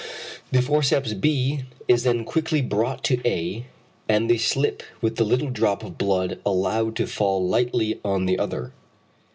The 0.51 0.63
forceps 0.63 1.13
b 1.13 1.65
is 1.87 2.01
then 2.05 2.25
quickly 2.25 2.63
brought 2.63 3.03
to 3.03 3.19
a 3.23 3.67
and 4.09 4.31
the 4.31 4.39
slip 4.39 4.81
with 4.99 5.17
the 5.17 5.23
little 5.23 5.51
drop 5.51 5.83
of 5.83 5.99
blood 5.99 6.39
allowed 6.43 6.95
to 6.95 7.05
fall 7.05 7.47
lightly 7.47 7.99
on 8.03 8.25
the 8.25 8.39
other. 8.39 8.73